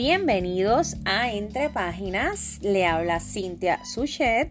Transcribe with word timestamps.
Bienvenidos 0.00 0.94
a 1.04 1.32
Entre 1.32 1.70
Páginas. 1.70 2.60
Le 2.62 2.86
habla 2.86 3.18
Cintia 3.18 3.84
Suchet. 3.84 4.48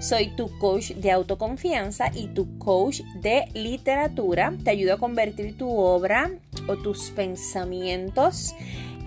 Soy 0.00 0.34
tu 0.34 0.50
coach 0.58 0.90
de 0.94 1.12
autoconfianza 1.12 2.10
y 2.12 2.26
tu 2.26 2.58
coach 2.58 3.02
de 3.20 3.44
literatura. 3.54 4.52
Te 4.64 4.70
ayudo 4.70 4.94
a 4.94 4.98
convertir 4.98 5.56
tu 5.56 5.70
obra 5.70 6.32
o 6.66 6.74
tus 6.78 7.12
pensamientos 7.12 8.56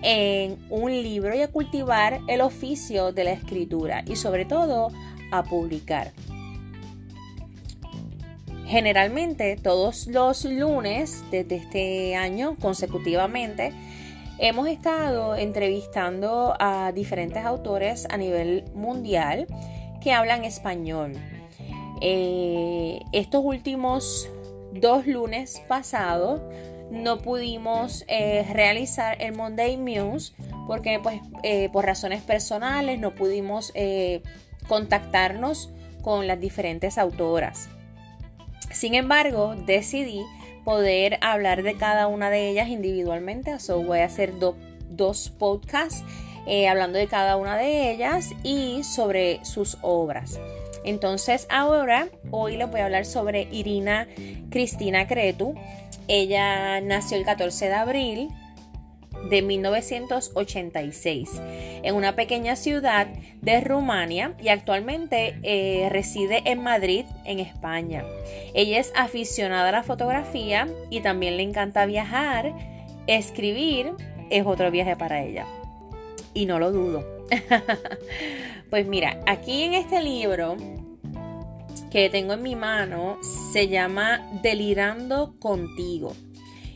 en 0.00 0.56
un 0.70 0.92
libro 0.92 1.34
y 1.34 1.42
a 1.42 1.48
cultivar 1.48 2.20
el 2.26 2.40
oficio 2.40 3.12
de 3.12 3.24
la 3.24 3.32
escritura 3.32 4.02
y 4.06 4.16
sobre 4.16 4.46
todo 4.46 4.88
a 5.30 5.42
publicar. 5.42 6.14
Generalmente 8.64 9.58
todos 9.62 10.06
los 10.06 10.46
lunes 10.46 11.22
desde 11.30 11.56
este 11.56 12.16
año 12.16 12.56
consecutivamente 12.62 13.74
Hemos 14.38 14.68
estado 14.68 15.34
entrevistando 15.34 16.54
a 16.60 16.92
diferentes 16.92 17.42
autores 17.42 18.06
a 18.10 18.18
nivel 18.18 18.64
mundial 18.74 19.46
que 20.02 20.12
hablan 20.12 20.44
español. 20.44 21.14
Eh, 22.02 23.00
estos 23.12 23.42
últimos 23.42 24.28
dos 24.72 25.06
lunes 25.06 25.62
pasados 25.68 26.42
no 26.90 27.18
pudimos 27.18 28.04
eh, 28.08 28.46
realizar 28.52 29.16
el 29.22 29.34
Monday 29.34 29.78
Muse 29.78 30.34
porque 30.66 31.00
pues 31.02 31.22
eh, 31.42 31.70
por 31.72 31.86
razones 31.86 32.22
personales 32.22 32.98
no 32.98 33.14
pudimos 33.14 33.72
contactarnos 34.68 35.70
con 36.02 36.26
las 36.26 36.38
diferentes 36.38 36.98
autoras. 36.98 37.70
Sin 38.70 38.94
embargo, 38.94 39.54
decidí 39.64 40.22
poder 40.66 41.18
hablar 41.20 41.62
de 41.62 41.76
cada 41.76 42.08
una 42.08 42.28
de 42.28 42.50
ellas 42.50 42.68
individualmente. 42.68 43.60
So 43.60 43.84
voy 43.84 44.00
a 44.00 44.06
hacer 44.06 44.32
dos 44.90 45.30
podcasts 45.30 46.02
eh, 46.44 46.66
hablando 46.66 46.98
de 46.98 47.06
cada 47.06 47.36
una 47.36 47.56
de 47.56 47.92
ellas 47.92 48.32
y 48.42 48.82
sobre 48.82 49.44
sus 49.44 49.78
obras. 49.80 50.40
Entonces 50.84 51.46
ahora, 51.50 52.08
hoy 52.32 52.56
les 52.56 52.68
voy 52.68 52.80
a 52.80 52.86
hablar 52.86 53.06
sobre 53.06 53.48
Irina 53.52 54.08
Cristina 54.50 55.06
Cretu. 55.06 55.54
Ella 56.08 56.80
nació 56.80 57.16
el 57.16 57.24
14 57.24 57.66
de 57.68 57.74
abril 57.74 58.28
de 59.28 59.42
1986 59.42 61.40
en 61.82 61.94
una 61.94 62.16
pequeña 62.16 62.56
ciudad 62.56 63.06
de 63.42 63.60
Rumania 63.60 64.34
y 64.42 64.48
actualmente 64.48 65.38
eh, 65.42 65.88
reside 65.90 66.42
en 66.44 66.62
Madrid, 66.62 67.04
en 67.24 67.40
España. 67.40 68.04
Ella 68.54 68.78
es 68.78 68.92
aficionada 68.94 69.68
a 69.68 69.72
la 69.72 69.82
fotografía 69.82 70.68
y 70.90 71.00
también 71.00 71.36
le 71.36 71.42
encanta 71.42 71.86
viajar. 71.86 72.54
Escribir 73.06 73.92
es 74.30 74.46
otro 74.46 74.70
viaje 74.70 74.96
para 74.96 75.22
ella. 75.22 75.46
Y 76.34 76.46
no 76.46 76.58
lo 76.58 76.72
dudo. 76.72 77.04
pues 78.70 78.86
mira, 78.86 79.20
aquí 79.26 79.62
en 79.62 79.74
este 79.74 80.02
libro 80.02 80.56
que 81.90 82.10
tengo 82.10 82.34
en 82.34 82.42
mi 82.42 82.56
mano 82.56 83.18
se 83.52 83.68
llama 83.68 84.28
Delirando 84.42 85.38
contigo. 85.38 86.14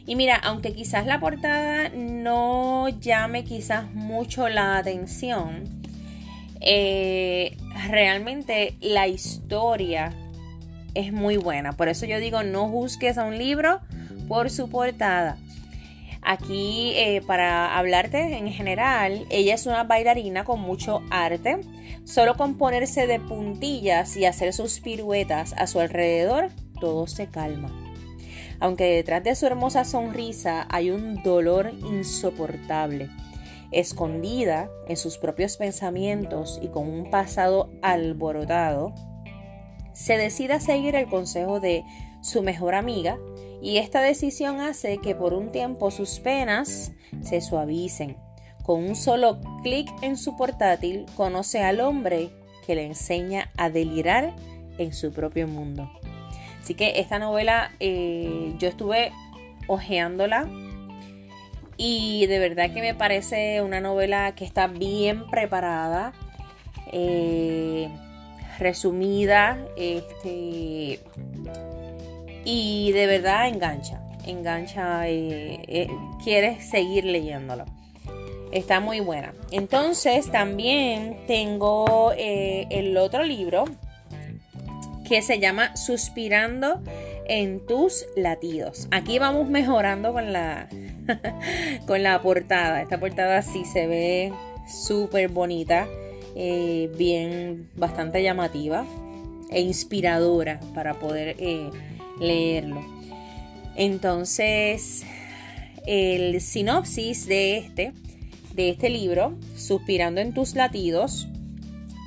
Y 0.07 0.17
mira, 0.17 0.37
aunque 0.37 0.73
quizás 0.73 1.07
la 1.07 1.21
portada 1.21 1.91
no 1.91 2.89
llame 2.89 3.45
quizás 3.45 3.93
mucho 3.93 4.49
la 4.49 4.77
atención, 4.77 5.65
eh, 6.61 7.57
realmente 7.89 8.75
la 8.81 9.09
historia 9.09 10.13
es 10.95 11.13
muy 11.13 11.37
buena. 11.37 11.73
Por 11.73 11.89
eso 11.89 12.07
yo 12.07 12.19
digo, 12.19 12.43
no 12.43 12.69
juzgues 12.69 13.19
a 13.19 13.25
un 13.25 13.39
libro 13.39 13.81
por 14.29 14.51
su 14.51 14.69
portada. 14.69 15.37
Aquí, 16.23 16.93
eh, 16.97 17.23
para 17.27 17.79
hablarte 17.79 18.37
en 18.37 18.53
general, 18.53 19.27
ella 19.31 19.55
es 19.55 19.67
una 19.67 19.85
bailarina 19.85 20.45
con 20.45 20.61
mucho 20.61 21.03
arte. 21.11 21.61
Solo 22.05 22.37
con 22.37 22.59
ponerse 22.59 23.07
de 23.07 23.21
puntillas 23.21 24.17
y 24.17 24.25
hacer 24.25 24.53
sus 24.53 24.81
piruetas 24.81 25.55
a 25.55 25.67
su 25.67 25.81
alrededor, 25.81 26.49
todo 26.81 27.07
se 27.07 27.29
calma 27.29 27.90
aunque 28.61 28.85
detrás 28.85 29.25
de 29.25 29.35
su 29.35 29.47
hermosa 29.47 29.85
sonrisa 29.85 30.67
hay 30.71 30.91
un 30.91 31.23
dolor 31.23 31.73
insoportable. 31.81 33.09
Escondida 33.73 34.71
en 34.89 34.97
sus 34.97 35.19
propios 35.19 35.57
pensamientos 35.57 36.61
y 36.63 36.69
con 36.69 36.89
un 36.89 37.11
pasado 37.11 37.71
alborotado, 37.83 38.95
se 39.93 40.17
decide 40.17 40.55
a 40.55 40.61
seguir 40.61 40.95
el 40.95 41.09
consejo 41.09 41.61
de 41.61 41.85
su 42.23 42.43
mejor 42.43 42.75
amiga 42.75 43.19
y 43.63 43.79
esta 43.79 44.01
decisión 44.01 44.61
hace 44.61 44.99
que 44.99 45.15
por 45.15 45.35
un 45.35 45.53
tiempo 45.53 45.91
sus 45.91 46.21
penas 46.21 46.93
se 47.23 47.41
suavicen. 47.41 48.17
Con 48.63 48.85
un 48.85 48.97
solo 48.97 49.41
clic 49.63 49.91
en 50.03 50.17
su 50.17 50.37
portátil 50.37 51.07
conoce 51.17 51.63
al 51.63 51.81
hombre 51.81 52.31
que 52.67 52.75
le 52.75 52.87
enseña 52.87 53.51
a 53.57 53.71
delirar 53.71 54.35
en 54.79 54.93
su 54.93 55.13
propio 55.13 55.49
mundo. 55.49 55.91
Así 56.63 56.75
que 56.75 57.01
esta 57.01 57.19
novela 57.19 57.73
eh, 57.81 58.53
yo 58.59 58.69
estuve 58.69 59.13
hojeándola 59.67 60.47
y 61.77 62.27
de 62.27 62.39
verdad 62.39 62.73
que 62.73 62.83
me 62.83 62.95
parece 62.95 63.63
una 63.63 63.81
novela 63.81 64.35
que 64.35 64.45
está 64.45 64.67
bien 64.67 65.27
preparada, 65.31 66.13
eh, 66.93 67.89
resumida, 68.59 69.59
este, 69.79 71.01
y 72.45 72.93
de 72.93 73.07
verdad 73.07 73.49
engancha, 73.49 74.03
engancha, 74.27 75.09
eh, 75.09 75.89
quieres 76.23 76.69
seguir 76.69 77.07
leyéndolo. 77.07 77.65
Está 78.53 78.81
muy 78.81 79.01
buena. 79.01 79.33
Entonces 79.51 80.31
también 80.31 81.25
tengo 81.27 82.13
el 82.17 82.97
otro 82.99 83.23
libro 83.23 83.65
que 85.11 85.23
se 85.23 85.41
llama 85.41 85.77
Suspirando 85.77 86.81
en 87.27 87.67
tus 87.67 88.07
latidos. 88.15 88.87
Aquí 88.93 89.19
vamos 89.19 89.51
mejorando 89.51 90.13
con 90.13 90.33
la, 90.33 90.69
con 91.89 92.05
la 92.05 92.23
portada. 92.23 92.81
Esta 92.81 93.01
portada 93.01 93.43
sí 93.43 93.65
se 93.65 93.89
ve 93.89 94.33
súper 94.69 95.29
bonita, 95.29 95.89
eh, 96.37 96.89
bien, 96.97 97.69
bastante 97.75 98.23
llamativa 98.23 98.87
e 99.51 99.61
inspiradora 99.61 100.61
para 100.77 100.95
poder 101.01 101.35
eh, 101.41 101.71
leerlo. 102.21 102.81
Entonces, 103.75 105.03
el 105.87 106.41
sinopsis 106.41 107.27
de 107.27 107.59
este, 107.59 107.93
de 108.55 108.69
este 108.69 108.89
libro, 108.89 109.37
Suspirando 109.57 110.21
en 110.21 110.33
tus 110.35 110.55
latidos, 110.55 111.27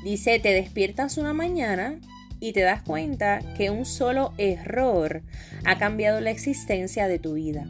dice, 0.05 0.39
te 0.39 0.53
despiertas 0.53 1.17
una 1.17 1.33
mañana 1.33 1.99
y 2.43 2.51
te 2.51 2.59
das 2.59 2.81
cuenta 2.81 3.39
que 3.55 3.69
un 3.69 3.85
solo 3.85 4.33
error 4.37 5.21
ha 5.63 5.77
cambiado 5.77 6.19
la 6.19 6.29
existencia 6.29 7.07
de 7.07 7.17
tu 7.17 7.35
vida. 7.35 7.65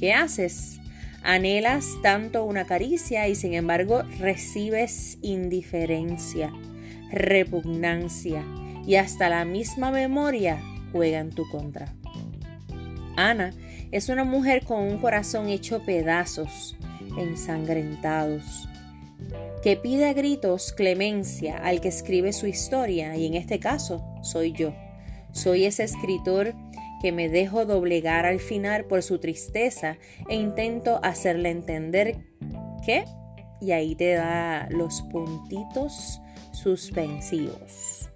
¿Qué 0.00 0.12
haces? 0.12 0.80
Anhelas 1.22 1.86
tanto 2.02 2.44
una 2.44 2.64
caricia 2.64 3.28
y 3.28 3.36
sin 3.36 3.54
embargo 3.54 4.02
recibes 4.18 5.18
indiferencia, 5.22 6.52
repugnancia 7.12 8.44
y 8.84 8.96
hasta 8.96 9.28
la 9.28 9.44
misma 9.44 9.92
memoria 9.92 10.60
juega 10.90 11.20
en 11.20 11.30
tu 11.30 11.48
contra. 11.48 11.94
Ana 13.14 13.52
es 13.92 14.08
una 14.08 14.24
mujer 14.24 14.64
con 14.64 14.82
un 14.82 14.98
corazón 14.98 15.48
hecho 15.48 15.84
pedazos, 15.84 16.76
ensangrentados 17.16 18.69
que 19.62 19.76
pide 19.76 20.08
a 20.08 20.12
gritos 20.12 20.72
clemencia 20.72 21.58
al 21.58 21.80
que 21.80 21.88
escribe 21.88 22.32
su 22.32 22.46
historia, 22.46 23.16
y 23.16 23.26
en 23.26 23.34
este 23.34 23.58
caso 23.58 24.04
soy 24.22 24.52
yo. 24.52 24.74
Soy 25.32 25.64
ese 25.64 25.84
escritor 25.84 26.54
que 27.00 27.12
me 27.12 27.28
dejo 27.28 27.64
doblegar 27.64 28.26
al 28.26 28.40
final 28.40 28.84
por 28.84 29.02
su 29.02 29.18
tristeza 29.18 29.98
e 30.28 30.36
intento 30.36 31.00
hacerle 31.02 31.50
entender 31.50 32.18
que, 32.84 33.04
y 33.60 33.72
ahí 33.72 33.94
te 33.94 34.14
da 34.14 34.68
los 34.70 35.02
puntitos 35.02 36.20
suspensivos. 36.52 38.08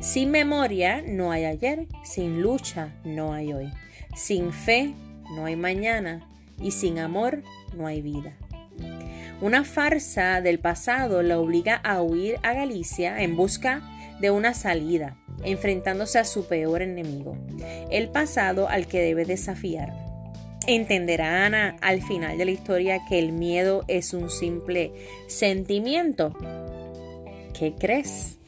Sin 0.00 0.30
memoria 0.30 1.02
no 1.02 1.32
hay 1.32 1.44
ayer, 1.44 1.86
sin 2.04 2.42
lucha 2.42 2.94
no 3.04 3.32
hay 3.32 3.52
hoy, 3.52 3.70
sin 4.14 4.52
fe 4.52 4.94
no 5.34 5.46
hay 5.46 5.56
mañana 5.56 6.28
y 6.60 6.70
sin 6.70 6.98
amor 6.98 7.42
no 7.74 7.86
hay 7.86 8.02
vida. 8.02 8.36
Una 9.42 9.64
farsa 9.64 10.40
del 10.40 10.58
pasado 10.58 11.22
la 11.22 11.38
obliga 11.38 11.76
a 11.84 12.00
huir 12.00 12.38
a 12.42 12.54
Galicia 12.54 13.22
en 13.22 13.36
busca 13.36 13.82
de 14.18 14.30
una 14.30 14.54
salida, 14.54 15.18
enfrentándose 15.44 16.18
a 16.18 16.24
su 16.24 16.46
peor 16.46 16.80
enemigo, 16.80 17.36
el 17.90 18.08
pasado 18.08 18.66
al 18.66 18.86
que 18.86 19.02
debe 19.02 19.26
desafiar. 19.26 19.92
¿Entenderá 20.66 21.44
Ana 21.44 21.76
al 21.82 22.02
final 22.02 22.38
de 22.38 22.46
la 22.46 22.50
historia 22.50 23.00
que 23.10 23.18
el 23.18 23.32
miedo 23.32 23.84
es 23.88 24.14
un 24.14 24.30
simple 24.30 24.92
sentimiento? 25.28 26.34
¿Qué 27.52 27.74
crees? 27.78 28.38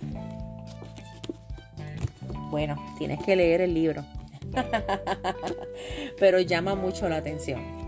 Bueno, 2.51 2.83
tienes 2.97 3.23
que 3.23 3.37
leer 3.37 3.61
el 3.61 3.75
libro, 3.75 4.07
pero 6.19 6.41
llama 6.41 6.75
mucho 6.75 7.11
la 7.11 7.17
atención. 7.17 7.88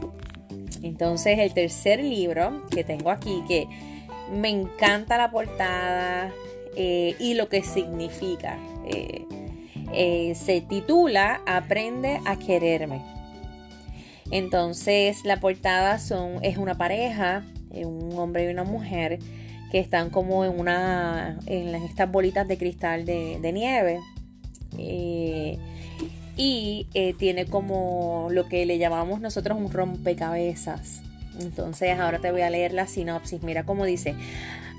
Entonces 0.83 1.39
el 1.39 1.53
tercer 1.53 2.03
libro 2.03 2.63
que 2.71 2.85
tengo 2.85 3.11
aquí, 3.11 3.43
que 3.47 3.69
me 4.31 4.49
encanta 4.49 5.19
la 5.19 5.31
portada 5.31 6.33
eh, 6.77 7.15
y 7.19 7.35
lo 7.35 7.49
que 7.49 7.63
significa, 7.63 8.59
eh, 8.87 9.25
eh, 9.93 10.35
se 10.35 10.61
titula 10.61 11.43
Aprende 11.47 12.21
a 12.25 12.39
quererme. 12.39 13.03
Entonces 14.31 15.25
la 15.25 15.41
portada 15.41 15.99
son, 15.99 16.43
es 16.43 16.57
una 16.57 16.77
pareja, 16.77 17.45
un 17.73 18.17
hombre 18.17 18.45
y 18.45 18.53
una 18.53 18.65
mujer, 18.65 19.19
que 19.71 19.79
están 19.79 20.11
como 20.11 20.45
en 20.45 20.59
una 20.59 21.39
en 21.47 21.75
estas 21.77 22.11
bolitas 22.11 22.49
de 22.49 22.59
cristal 22.59 23.05
de, 23.05 23.53
nieve 23.53 24.01
y 26.41 26.87
eh, 26.95 27.13
tiene 27.13 27.45
como 27.45 28.29
lo 28.31 28.49
que 28.49 28.65
le 28.65 28.79
llamamos 28.79 29.21
nosotros 29.21 29.59
un 29.59 29.71
rompecabezas. 29.71 31.03
Entonces 31.39 31.99
ahora 31.99 32.19
te 32.19 32.33
voy 32.33 32.41
a 32.41 32.49
leer 32.49 32.73
la 32.73 32.87
sinopsis. 32.87 33.43
Mira 33.43 33.65
cómo 33.65 33.85
dice 33.85 34.15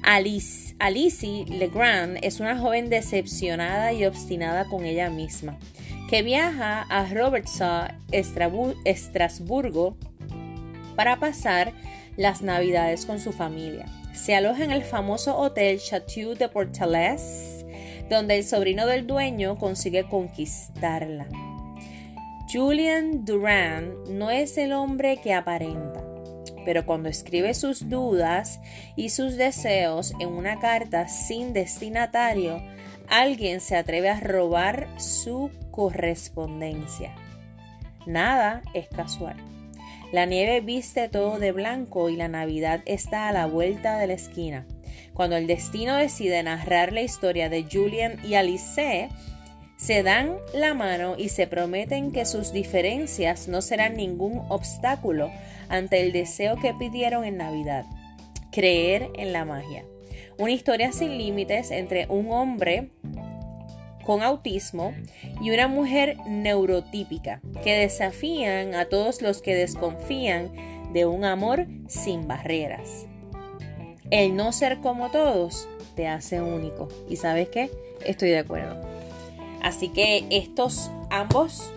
Alice, 0.01 0.73
Alice 0.79 1.45
Legrand 1.47 2.17
es 2.23 2.39
una 2.39 2.57
joven 2.57 2.89
decepcionada 2.89 3.93
y 3.93 4.05
obstinada 4.05 4.65
con 4.65 4.85
ella 4.85 5.11
misma 5.11 5.59
que 6.09 6.23
viaja 6.23 6.81
a 6.89 7.05
Robertson, 7.05 7.89
Estrasburgo 8.11 9.95
para 10.95 11.19
pasar 11.19 11.73
las 12.17 12.41
navidades 12.41 13.05
con 13.05 13.19
su 13.19 13.31
familia. 13.33 13.85
Se 14.13 14.33
aloja 14.35 14.63
en 14.63 14.71
el 14.71 14.83
famoso 14.83 15.37
hotel 15.37 15.79
Chateau 15.79 16.33
de 16.33 16.49
Portales, 16.49 17.63
donde 18.09 18.39
el 18.39 18.43
sobrino 18.43 18.87
del 18.87 19.05
dueño 19.05 19.59
consigue 19.59 20.09
conquistarla. 20.09 21.27
Julian 22.51 23.23
Duran 23.23 23.93
no 24.09 24.29
es 24.29 24.57
el 24.57 24.73
hombre 24.73 25.21
que 25.23 25.33
aparenta, 25.33 26.03
pero 26.65 26.85
cuando 26.85 27.07
escribe 27.07 27.53
sus 27.53 27.87
dudas 27.87 28.59
y 28.97 29.07
sus 29.07 29.37
deseos 29.37 30.13
en 30.19 30.27
una 30.27 30.59
carta 30.59 31.07
sin 31.07 31.53
destinatario, 31.53 32.61
alguien 33.07 33.61
se 33.61 33.77
atreve 33.77 34.09
a 34.09 34.19
robar 34.19 34.89
su 34.99 35.49
correspondencia. 35.71 37.15
Nada 38.05 38.63
es 38.73 38.89
casual. 38.89 39.37
La 40.11 40.25
nieve 40.25 40.59
viste 40.59 41.07
todo 41.07 41.39
de 41.39 41.53
blanco 41.53 42.09
y 42.09 42.17
la 42.17 42.27
Navidad 42.27 42.81
está 42.85 43.29
a 43.29 43.31
la 43.31 43.45
vuelta 43.45 43.97
de 43.97 44.07
la 44.07 44.13
esquina. 44.13 44.65
Cuando 45.13 45.37
el 45.37 45.47
destino 45.47 45.95
decide 45.95 46.43
narrar 46.43 46.91
la 46.91 47.01
historia 47.01 47.47
de 47.47 47.63
Julian 47.63 48.17
y 48.25 48.33
Alice, 48.33 49.07
se 49.81 50.03
dan 50.03 50.37
la 50.53 50.75
mano 50.75 51.15
y 51.17 51.29
se 51.29 51.47
prometen 51.47 52.11
que 52.11 52.25
sus 52.25 52.53
diferencias 52.53 53.47
no 53.47 53.63
serán 53.63 53.95
ningún 53.95 54.43
obstáculo 54.49 55.31
ante 55.69 56.01
el 56.01 56.11
deseo 56.11 56.55
que 56.57 56.75
pidieron 56.75 57.25
en 57.25 57.37
Navidad, 57.37 57.85
creer 58.51 59.09
en 59.15 59.33
la 59.33 59.43
magia. 59.43 59.83
Una 60.37 60.51
historia 60.51 60.91
sin 60.91 61.17
límites 61.17 61.71
entre 61.71 62.05
un 62.09 62.31
hombre 62.31 62.91
con 64.05 64.21
autismo 64.21 64.93
y 65.41 65.49
una 65.49 65.67
mujer 65.67 66.17
neurotípica 66.27 67.41
que 67.63 67.73
desafían 67.73 68.75
a 68.75 68.85
todos 68.85 69.23
los 69.23 69.41
que 69.41 69.55
desconfían 69.55 70.51
de 70.93 71.07
un 71.07 71.25
amor 71.25 71.65
sin 71.87 72.27
barreras. 72.27 73.07
El 74.11 74.35
no 74.35 74.51
ser 74.51 74.79
como 74.79 75.09
todos 75.09 75.67
te 75.95 76.07
hace 76.07 76.39
único. 76.39 76.87
¿Y 77.09 77.15
sabes 77.15 77.49
qué? 77.49 77.71
Estoy 78.05 78.29
de 78.29 78.39
acuerdo. 78.39 78.90
Así 79.61 79.89
que 79.89 80.25
estos 80.29 80.89
ambos, 81.09 81.71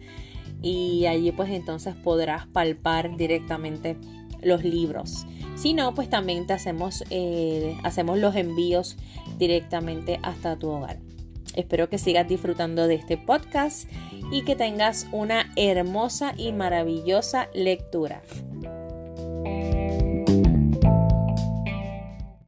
y 0.63 1.07
allí 1.07 1.31
pues 1.31 1.51
entonces 1.51 1.95
podrás 1.95 2.49
palpar 2.49 3.17
directamente 3.17 3.97
los 4.43 4.65
libros. 4.65 5.27
Si 5.57 5.73
no, 5.73 5.95
pues 5.95 6.11
también 6.11 6.47
te 6.47 6.53
hacemos, 6.53 7.05
eh, 7.11 7.77
hacemos 7.85 8.19
los 8.19 8.35
envíos 8.37 8.97
directamente 9.39 10.19
hasta 10.23 10.57
tu 10.57 10.69
hogar. 10.71 10.99
Espero 11.55 11.89
que 11.89 11.99
sigas 11.99 12.29
disfrutando 12.29 12.89
de 12.89 12.97
este 12.97 13.17
podcast 13.17 13.89
y 14.33 14.43
que 14.43 14.57
tengas 14.57 15.07
una 15.13 15.53
hermosa 15.57 16.35
y 16.37 16.53
maravillosa 16.53 17.49
lectura. 17.55 18.23